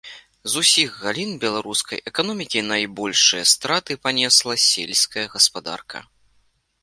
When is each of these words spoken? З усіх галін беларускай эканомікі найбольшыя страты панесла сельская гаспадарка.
З 0.51 0.61
усіх 0.61 0.89
галін 1.03 1.33
беларускай 1.43 1.99
эканомікі 2.11 2.63
найбольшыя 2.71 3.43
страты 3.53 3.99
панесла 4.07 4.53
сельская 4.69 5.27
гаспадарка. 5.35 5.97